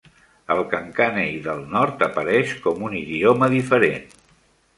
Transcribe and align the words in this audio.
El 0.53 0.61
kankanaey 0.69 1.29
del 1.47 1.61
nord 1.75 2.01
apareix 2.07 2.55
com 2.65 2.83
un 2.89 2.97
idioma 3.03 3.51
diferent. 3.57 4.11